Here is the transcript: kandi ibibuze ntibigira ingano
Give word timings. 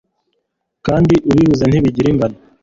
kandi 0.85 1.13
ibibuze 1.31 1.63
ntibigira 1.67 2.07
ingano 2.11 2.37